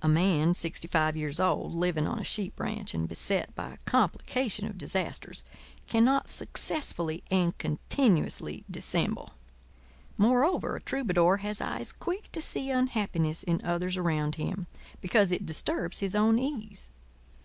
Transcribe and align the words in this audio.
A 0.00 0.06
man 0.06 0.54
sixty 0.54 0.86
five 0.86 1.16
years 1.16 1.40
old, 1.40 1.74
living 1.74 2.06
on 2.06 2.20
a 2.20 2.24
sheep 2.24 2.60
ranch 2.60 2.94
and 2.94 3.08
beset 3.08 3.52
by 3.56 3.70
a 3.70 3.76
complication 3.78 4.64
of 4.68 4.78
disasters, 4.78 5.42
cannot 5.88 6.28
successfully 6.28 7.24
and 7.32 7.58
continuously 7.58 8.62
dissemble. 8.70 9.32
Moreover, 10.16 10.76
a 10.76 10.80
troubadour 10.80 11.38
has 11.38 11.60
eyes 11.60 11.90
quick 11.90 12.30
to 12.30 12.40
see 12.40 12.70
unhappiness 12.70 13.42
in 13.42 13.60
others 13.64 13.96
around 13.96 14.36
him—because 14.36 15.32
it 15.32 15.44
disturbs 15.46 15.98
his 15.98 16.14
own 16.14 16.38
ease. 16.38 16.90